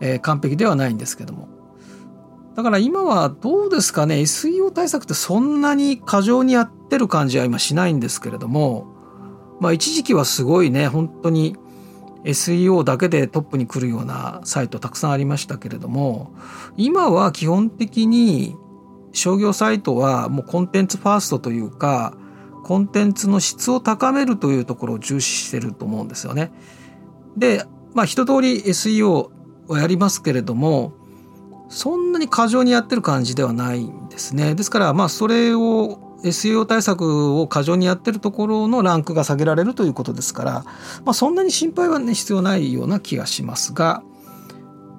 [0.00, 1.48] えー、完璧ではないんですけども。
[2.54, 4.16] だから今はどうですかね。
[4.16, 8.86] SEO 対策ってそんなに過剰にやってる感じは今しないんですけれども。
[9.58, 11.56] まあ一時期はすごいね本当に
[12.24, 16.32] SEO だけでトップに来るようなサイトたくさんありましたけれども
[16.76, 18.56] 今は基本的に
[19.12, 22.14] 商業サイトはもうコンテンツファーストというか
[22.64, 26.52] コンテンツの質を高めるというところを重視してると思うんですよね。
[27.36, 29.30] でまあ一通り SEO
[29.68, 30.92] をやりますけれども
[31.68, 34.54] そんなに過剰にやってる感じではないんですね。
[34.54, 40.52] ですからまあそれを SEO 対策を過剰にやってるところのランクが下げられるということですから、
[41.04, 44.02] まあ、そんなに心配はね必要ないような気がしますが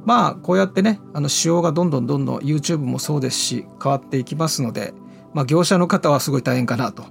[0.05, 4.93] まあこうやってねあの仕様がどんどんどんどん YouTube もそうですし変わっていきますので、
[5.33, 7.03] まあ、業者の方はすごい大変かなと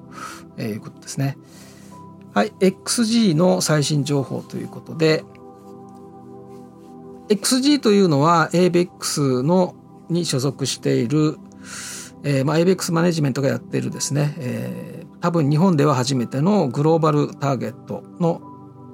[0.60, 1.38] いうことですね。
[2.34, 5.22] はい、XG の最新情報ということで、
[7.28, 9.74] XG というのは ABEX の
[10.08, 11.38] に所属している、
[12.24, 18.40] えーまあ、ABEX マネジメントがやっているですね、えー、多分日本では初めてのグローバルターゲットの、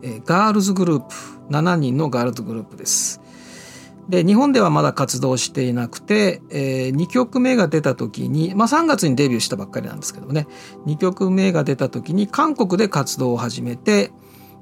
[0.03, 1.15] えー、ガールズグループ
[1.51, 3.21] 7人のガールズグループです。
[4.09, 10.47] で日本ではまだ活動していなくて、えー、2曲目が出た時に、まあ、3月にデビューしたばっかりなんですけどね
[10.87, 14.11] 2曲目が出た時に韓国で活動を始めて、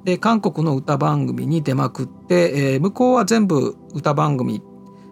[0.03, 4.63] で韓国の歌番組に出まくって、えー、向こうは全部歌番組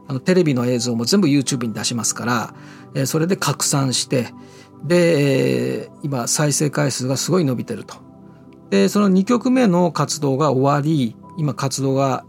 [0.06, 2.54] あのテレビの映像も全部 YouTube に出しますから、
[3.06, 4.28] それで拡散して
[4.84, 7.96] で、今再生回数がすごい伸びてると。
[8.70, 12.24] でその2曲目の活動が終わり今活動が、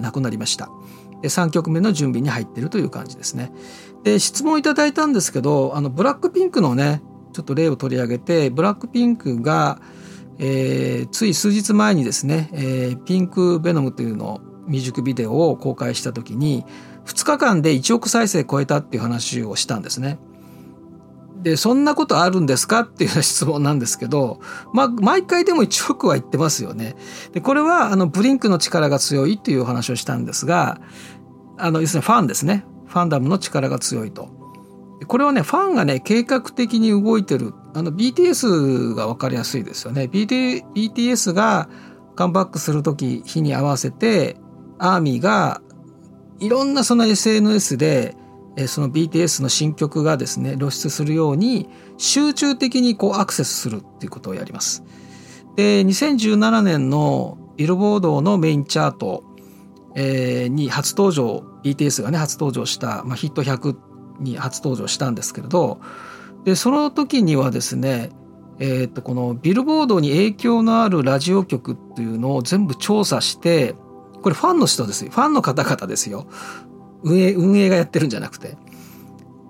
[0.00, 0.70] なくなりました。
[1.22, 3.52] で3曲目の準備に入ってるという感じですね。
[4.02, 9.80] で質問いただいたんですけどあのブラックピンクのねちょっと例を取り上げてブラックピンクが
[10.38, 16.64] えー、つい数日前にですね、えー、ピンクベノムというのをミュージックビデオを公開した時に
[17.06, 20.18] 2日間で1億再生超えたっていう話をしたんですね。
[21.42, 24.40] でそんなことあるんですかっていう質問なんですけど、
[24.72, 26.94] まあ、毎回でも1億は言ってますよね。
[27.32, 30.80] でこれはあのブリンクの力が強いっていう話をしたんですが
[31.58, 34.28] あの要するにファンですねファンダムの力が強いと。
[35.08, 40.04] これはねファンがね計画的に動いてるあの BTS が分かりやすいですよね。
[40.04, 41.68] BT BTS が
[42.14, 44.36] カムバックする時日に合わせて
[44.78, 45.60] アーミーが
[46.42, 48.16] いろんなその SNS で
[48.66, 54.82] その BTS の新曲がですね露出するように集中的にこうアクセスするっていうことをやります。
[55.56, 59.22] で2017年のビルボードのメインチャート、
[59.94, 63.76] えー、に初登場 BTS がね初登場した、まあ、ヒット100
[64.20, 65.80] に初登場したんですけれど
[66.44, 68.10] でその時にはですね
[68.58, 73.74] えー、とこのビルボードに影響のあるラジオ局っていうのを全部調査して
[74.22, 76.26] これファンの人ですよファンの方々ですよ
[77.02, 78.56] 運営運営がやってるんじゃなくて、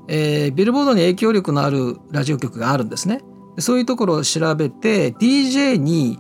[0.09, 3.21] えー、ビルボードに影響力のあるラジオ局があるんですね
[3.59, 6.19] そういうところを調べて DJ に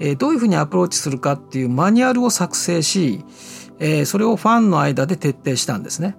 [0.00, 3.24] えどういうふうにアプローチするかっていうマニュアルを作成し
[3.78, 6.16] えそれをファンの間で徹底したんですね。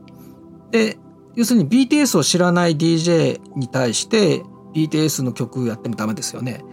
[0.72, 0.98] で
[1.36, 4.44] 要するに BTS を知らない DJ に対して
[4.74, 6.64] BTS の曲やってもダメですよね。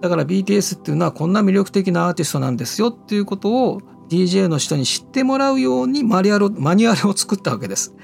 [0.00, 7.94] だから BTS っていうのはこんな魅力的なアーティストなんですよっていうことを DJ の人に知ってもらうようにマニュアルマニュアルを作ったわけです。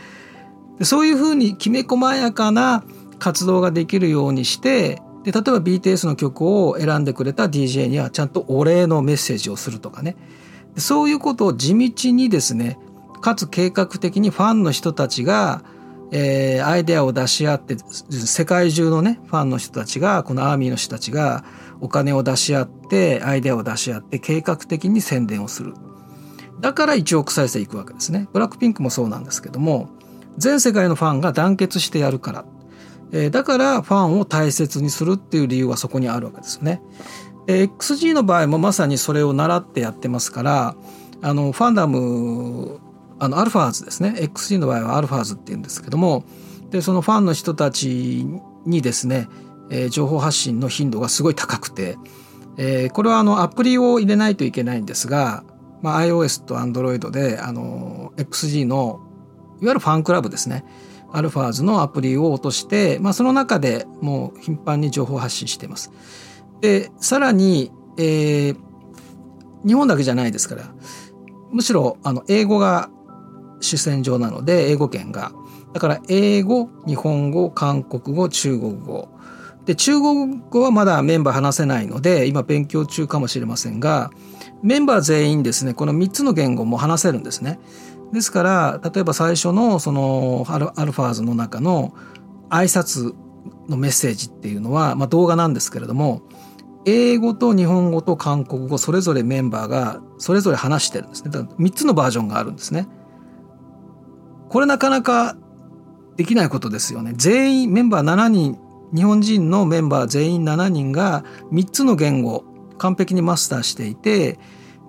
[0.78, 2.84] でそういうふうにきめ細やかな
[3.18, 10.16] 活動ができるようにしてで例えば BTS の曲を選んでくれた DJ にはちゃんとお礼のメッセージをするとかね
[10.76, 12.78] そういうことを地道にですね
[13.22, 15.64] かつ計画的にファンの人たちが
[16.12, 17.76] えー、アイデアを出し合って
[18.10, 21.44] 世界中のねファンの人たちがこのアーミーの人たちが
[21.80, 25.74] お金を出し合ってアイデアを出し合って計画的に宣伝をする
[26.60, 28.28] だから1億再生いくわけですね。
[28.32, 29.88] ブラックピンクもそうなんですけども
[30.38, 32.44] 全世界のファンが団結してやるから、
[33.12, 36.82] えー、だからファンを大切にするっていう理由はそこにあるわけですよね。
[37.46, 40.76] XG の場合もまさにそれを習ってやってますから
[41.22, 42.80] あのファンダム
[43.18, 44.14] あのアルファーズですね。
[44.18, 46.24] XG の場合はアルファーズっていうんですけども
[46.70, 48.26] でそのファンの人たち
[48.66, 49.28] にですね、
[49.70, 51.96] えー、情報発信の頻度がすごい高くて、
[52.56, 55.44] えー、これはあのアプリを入れないといけないんですが
[55.82, 59.00] まあ、iOS と Android であの XG の
[59.60, 60.64] いわゆるファンクラブですね。
[61.12, 65.92] アルファーズのアプリを落として、まあ、その中でもう頻繁に情報発信しています。
[66.60, 68.56] でさらに、えー、
[69.66, 70.74] 日本だけじゃないですから
[71.52, 72.90] むしろあの英語が
[73.60, 75.32] 主戦場なので英語圏が。
[75.72, 79.15] だから英語日本語韓国語中国語。
[79.66, 84.10] で中国語はまだメンバー話せないので今勉強中かもしれませんが
[84.62, 87.58] メンバー全員ですねこの3つの言語も話せるんですね。
[88.12, 91.92] ですから例えば最初のそのアルファーズの中の
[92.48, 93.14] 挨拶
[93.68, 96.22] のメッセージっていうのは、まあ、動画なんですけれども
[96.84, 101.30] 英語と日本語と韓国語それぞれメンバーがそれぞれ話してるんですね。
[101.30, 102.86] だから3つのバージョンがあるんですね。
[104.48, 105.36] これなかなか
[106.16, 107.12] できないことですよね。
[107.16, 108.58] 全員メンバー7人
[108.94, 112.44] 日本人のメンバー全員7人が3つの言語
[112.78, 114.38] 完璧にマスターしていて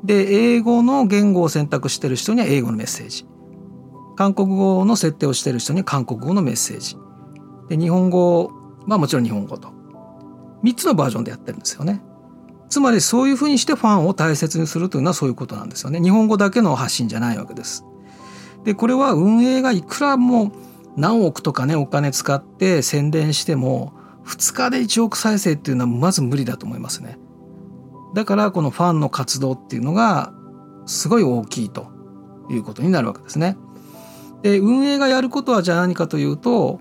[0.04, 3.26] で英語の言語を選択してる人には英語のメッセージ。
[4.16, 6.98] 韓国語の設定をしてる人には韓国語のメッセージ。
[7.70, 8.52] で日本語
[8.88, 9.70] はもちろん日本語と。
[10.64, 12.02] 3つのバージョンでやってるんですよね。
[12.70, 16.02] つまりそういうふうにしてファンを大切にするというのはそういうことなんですよね。
[16.02, 17.86] 日本語だけの発信じゃないわけです。
[18.64, 20.52] でこれは運営がいくらも
[20.98, 23.94] 何億とかねお金使って宣伝しても
[24.26, 27.18] 2日で1億再生っていうのはまず無理だと思いますね
[28.14, 30.34] だからこのファンの活動っていうのが
[30.86, 31.92] すごい大きいと
[32.50, 33.58] いうことになるわけですね。
[34.42, 36.80] で運営がやることはじゃあ何かというと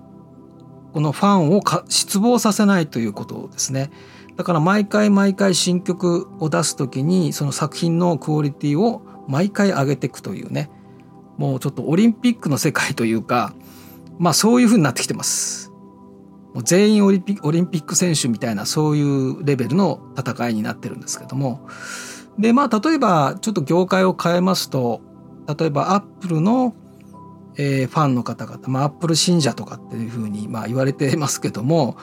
[0.93, 3.91] このファンを失望させないということですね。
[4.37, 10.69] だから毎回毎回新曲を出す時にその作品のクオリティを毎回上げていくというね
[11.37, 13.53] もうちょっとオリンピックの世界というか
[14.19, 15.71] まあそういうふうになってきてます。
[16.53, 21.67] もう全員オリンピックオリンピック選手みたいなそういうレベルの戦いになってるんですけども
[22.39, 25.01] でまあ例えばちょっと業界を変えますと
[25.59, 26.73] 例えばアップルの、
[27.57, 31.95] えー、ファンの方々、まあ、アップル信者とかっていうふうにまあ言われてますけども、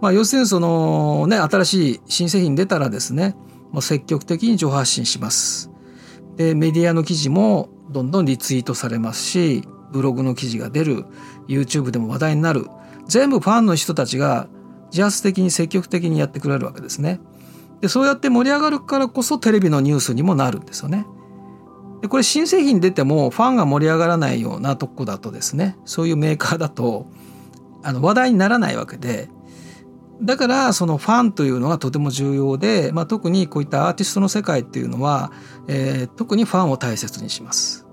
[0.00, 3.36] まあ、要するにそのね新しい新製品出たらですね
[3.70, 5.70] もう積極的に情報発信します。
[6.36, 11.04] でメディアの記事もどんどんリツイートされますしブログの記事が出る
[11.50, 12.66] YouTube でも話題になる
[13.06, 14.48] 全部ファンの人たちが
[14.90, 17.20] 自発的に積極的にやってくれるわけですね。
[17.80, 21.06] でそうやって盛り上がるからこそテレビのニュースにもなるんですよね。
[22.02, 27.06] でこれ新製品出てもファンが盛り上がらないようなとこだとですねそういうメーカーだと
[27.82, 29.28] あの話題にならないわけで
[30.22, 35.32] だからそのファンというのがとても重要で、まあ、特にこういったアーティストの世界っていうのは、
[35.66, 37.86] えー、特にファンを大切にします。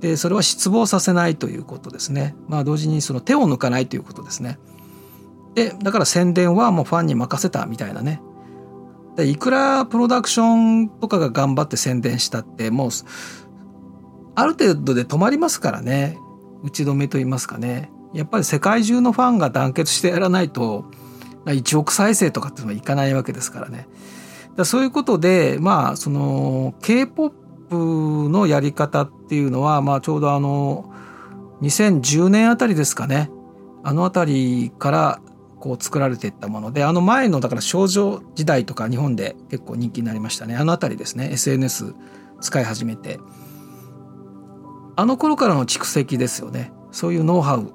[0.00, 2.36] でそれは失望させないということですね。
[2.48, 4.58] まあ同時にその手を抜かないということですね。
[5.54, 8.22] でだから宣伝はもうファンに任せたみたいなね。
[9.16, 12.90] でいくらプロダクションとかが頑張って宣伝したってもう
[14.36, 16.16] ある程度で止まりますからね
[16.62, 20.84] 打ち止めと言いますかねやっぱり世界中のファンが団結してやらないと
[21.46, 23.88] 1億再生とかっていうのはいかないわけですからね。
[24.54, 30.92] だそういうことでまあその K-POP プのやり方っていうのは、まあ、ちょうどあの
[31.62, 33.30] 2010年あたりですかね。
[33.82, 35.20] あのあたりから
[35.60, 40.56] こう作られていったものであの前のだから少女時代とか日本で結構人気になりましたね。
[40.56, 41.30] あのあたりですね。
[41.32, 41.94] SNS
[42.40, 43.18] 使い始めて。
[44.96, 46.72] あの頃からの蓄積ですよね。
[46.90, 47.72] そういうノウハウ。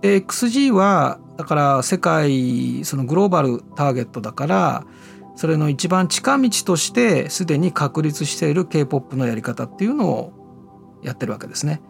[0.00, 4.86] で XG はだから世界そのグローバルターゲットだから
[5.36, 10.32] それの一番近道としてすでに確立している K-POP のやり方っていうのを
[11.02, 11.82] やってるわけですね。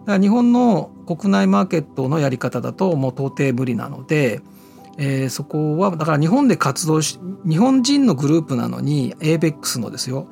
[0.00, 4.40] だから日本の国内マーケットのやり方だともう到底無理なので、
[4.98, 7.18] えー、そこはだから日本で活動し
[7.48, 10.28] 日本人のグループなのに ABEX のですよ。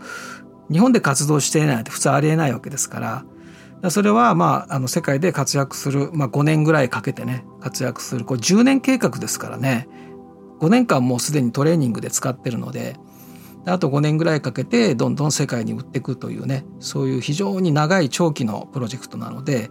[0.70, 3.00] 日本で活動していないって普通ありえないわけですか
[3.82, 3.90] ら。
[3.90, 9.88] それはまああの世界で活躍する、まあ、5年ぐらいかけてね活躍するこれ10年計画ですからね。
[10.60, 12.96] 5年間もうすでにトレーニングで使ってるので
[13.66, 19.70] あと5年ぐらいかけてどんどん世界に売っていくというねそういう非常に長い長期のプロジェクトなので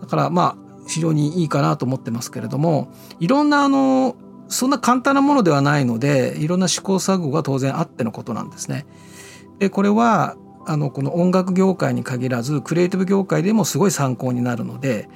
[0.00, 4.16] だからまあ非常にいいかなと思ってますけれどもいろんなあの
[4.48, 8.84] そんな簡単なものではないのでいろんな試行錯誤が当然あってのことなんですね。
[9.60, 10.36] でこれは
[10.66, 15.08] あのこの音楽業界に限らずクリエイティブ業界でもすごい参考になるので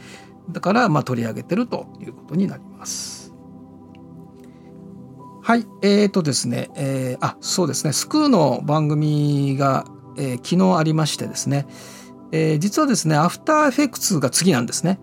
[0.50, 3.13] だからまあ取り上げてるということになります。
[5.46, 9.84] はい、えーとですね、えー、あ、そうですね、スクーの番組が、
[10.16, 11.66] えー、昨日ありましてですね、
[12.32, 14.98] えー、実はですね、アフターエフェクツが次なんですね。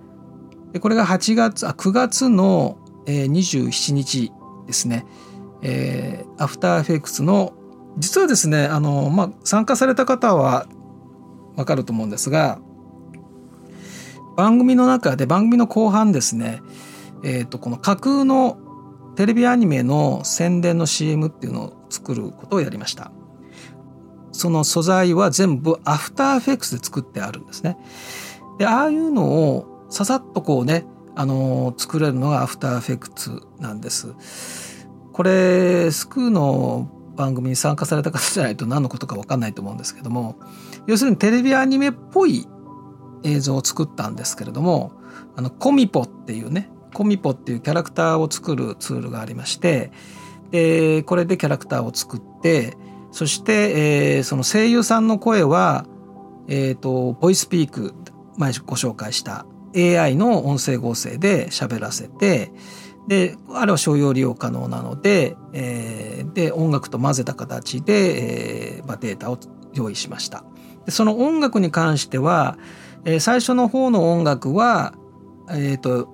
[0.74, 4.32] でこれが8月、あ、9月の、えー、27日
[4.66, 5.06] ですね、
[5.62, 7.54] えー、アフターエフェクツの、
[8.00, 10.66] 実はですね、あの、まあ、参加された方は
[11.56, 12.58] わかると思うんですが
[14.36, 16.64] 番組の中で番組の後半ですね、
[17.24, 18.58] えー、とこの架空の
[19.16, 23.12] テレビアニメの宣伝の CM っていうのを作ることをやりました。
[24.32, 27.78] その素材は全部アフターフェクスで作ってあるんですね。
[28.58, 30.86] でああいうのをささっとこうね
[31.16, 34.16] あの作れるのがアフターフェクツなんです。
[35.12, 40.38] これスクーの番組に参加された方じゃないと何のことか分かんないと思うんですけども
[40.88, 42.48] 要するにテレビアニメっぽい
[43.24, 44.94] 映像を作ったんですけれども
[45.36, 49.92] あのコミポっていうねコミポっていうキャラクターを作るツールがありまして
[50.52, 52.78] でこれでキャラクターを作って
[53.12, 55.86] そして、えー、その声優さんの声は、
[56.48, 57.94] えーと、ボイスピーク
[58.38, 62.52] 前ご紹介した AI の音声合成で喋らせて
[63.08, 69.40] であれは商用利用可能なので,、えー、で音楽と混ぜた形で、えーまあ、データを
[69.74, 70.44] 用意しました。
[70.86, 72.58] でその音楽に関しては、
[73.06, 74.94] えー、最初の方の音楽は、
[75.50, 76.10] えーと、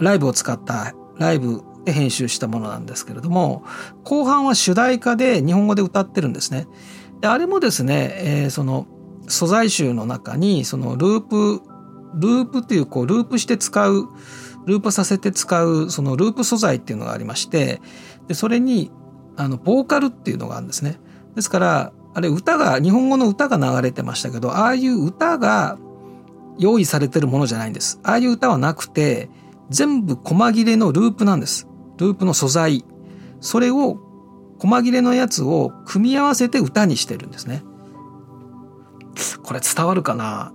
[0.00, 3.64] ライブを使ったライブで編集したものなんですけれども
[4.04, 6.66] 後半は主題歌で日本語で歌ってるんですね。
[7.20, 8.86] であれもですね、えー、その
[9.28, 11.62] 素材集の中にそのループ
[12.14, 14.08] ループっていうこうループして使う
[14.66, 17.80] ループさせて使うそのループ素材っていうのがありまして
[18.28, 18.90] でそれに
[19.36, 20.98] あのボーカルっていうのがあるんですね。
[21.34, 25.78] ですからあれ歌が日本語の歌が流れてましたけどああいう歌が
[26.58, 28.00] 用意されてるものじゃないんです。
[28.02, 29.30] ああいう歌はなくて
[29.70, 31.66] 全部細切れのループなんです。
[31.96, 32.84] ループの素材。
[33.40, 33.98] それを
[34.58, 37.62] 細切れのやつを組み合わせて歌にしてるんですね。
[39.42, 40.52] これ伝わるかな？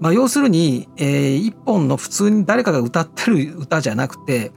[0.00, 4.52] まあ要するに、えー、一本の普通に誰かが歌ってる歌じゃなくて、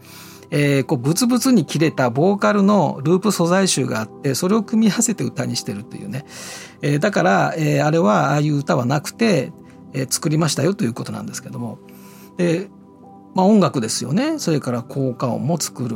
[0.52, 6.26] えー、こうブツブツに切れたボーカルのループ素材集があってそれを組み合わせて歌にしてるというね、
[6.82, 9.52] えー、だから、えー、あれはああいう歌はなくて、
[9.94, 11.80] えー、作りましたよということなんですけども
[12.38, 12.70] で、
[13.40, 14.38] まあ、音楽ですよね。
[14.38, 15.96] それから効果音も作る。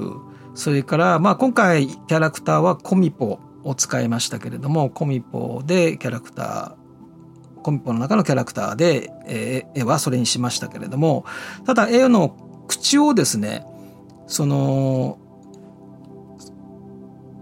[0.56, 11.26] それから、まあ、今回キャラクターはコミポを使いましたけれどもコミポでキャラクターコミポの中のキャラクターで、えー、絵はそれにしましたけれども
[11.66, 12.36] ただ絵の
[12.68, 13.66] 口をですね
[14.28, 15.18] その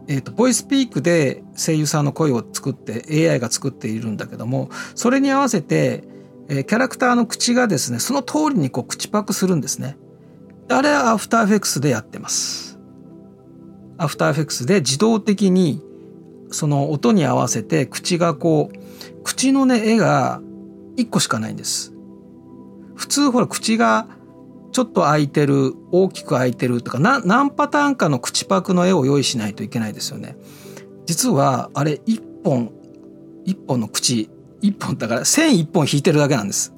[0.07, 6.03] えーと、ボイスピークで声優さんの声を作って AI が作っているんだけどもそれに合わせて、
[6.49, 9.97] えー、キャラクターの口がですねその通りにこう口パクするんですね。
[10.69, 12.79] あれはアフターエフェクスでやってます。
[13.97, 15.81] アフターエフェクスで自動的に
[16.49, 20.41] その音に合わせて口がこう口のね絵が
[20.97, 21.93] 1個しかないんです。
[22.95, 24.07] 普通ほら口が
[24.71, 30.37] ちょっと開いてる大きく開いてるとか何パターンかの口パクの絵を用意しないといけないですよね。
[31.05, 32.71] 実はあれ一本
[33.45, 34.29] 一本の口
[34.61, 36.73] 一本だから線一本引いてるだけなんです。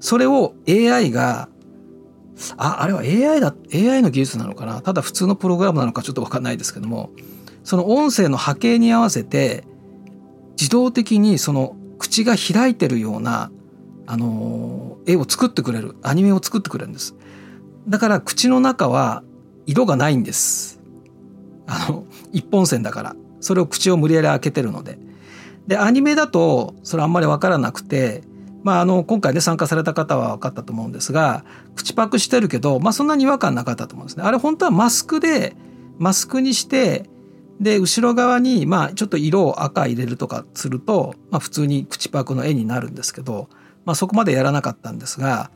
[0.00, 1.48] それを AI が
[2.56, 4.80] ああれは AI だ AI の技術なのかな？
[4.82, 7.10] ただ普通のプログラムなのかちょっと分かんないですけども
[7.64, 9.64] その音声の波形に合わせて
[10.52, 13.50] 自動的にその口が開いてるような
[14.06, 17.14] あの絵を作ってくれるアニメを作ってくれるんです。
[17.88, 19.22] だから口の中は
[19.66, 20.80] 色がないんです。
[21.66, 23.16] あの一本線だから。
[23.40, 24.98] それを口を無理やり開けてるので。
[25.70, 28.22] でアニメだとそれあんまり分からなくて
[28.62, 31.46] まあ、あの今回ね参加された方は分かったと思うんですが
[31.76, 34.22] 口パクしてるけど、まあ、そんなに違和感なかったと思うんですね。
[34.22, 35.56] あれ本当はマスクで
[35.96, 37.08] マスクにして
[37.58, 43.48] で後ろ側にまあちょっと色を赤入れるとかすると、まあ、普通に口パクの絵になるんですけど
[43.84, 45.50] まあ、そこまでやらなかったんですが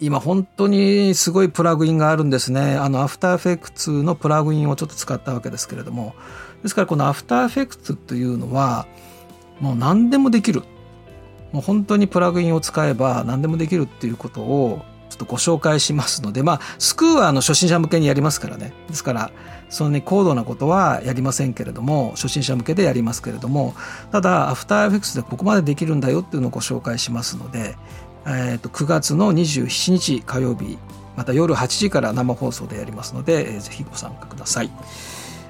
[0.00, 6.14] 今本当にすごいプラグインがあるんですねあのアフターエフェクツのプラグインをちょっと使ったわけですけれども
[6.62, 8.86] ですからこのアフターエフェクツというのは
[9.62, 10.64] もう何でもできる
[11.52, 19.30] もう本当にプラグインを使えば何でもできるっていうことをちょっとご紹介しますのでまあスクーはあの初心者向けにやりますからねですから
[19.68, 23.74] そのね高度なことはやりませんけれども初心者向けでやりますけれども
[24.10, 27.76] ただアフターエフェクスでここまでできるんだよっていうのをご紹介しますので、
[28.26, 30.78] えー、と9月の27日火曜日
[31.14, 34.70] また夜8時から生放送でやりますので、えー、ぜひご参加ください。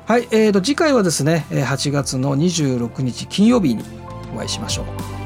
[0.04, 3.84] はい、えー、と次回はですね8月の26日金曜日に
[4.32, 5.21] お会いしましょう。